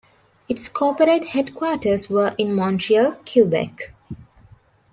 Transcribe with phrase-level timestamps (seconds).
[0.49, 3.93] Its corporate headquarters were in Montreal, Quebec.